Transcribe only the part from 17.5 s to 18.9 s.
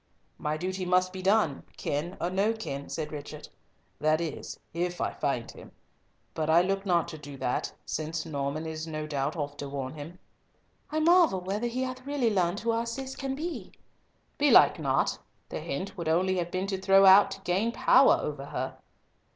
power over her."